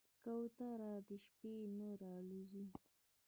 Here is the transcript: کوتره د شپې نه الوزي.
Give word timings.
کوتره 0.23 0.91
د 1.07 1.09
شپې 1.25 1.53
نه 1.77 1.89
الوزي. 2.13 2.65